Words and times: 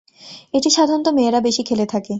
এটি 0.53 0.69
সাধারনত 0.69 1.07
মেয়েরা 1.09 1.39
বেশি 1.41 1.61
খেলে 1.63 1.85
থাকে। 1.85 2.09